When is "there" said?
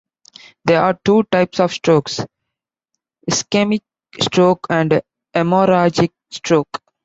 0.65-0.81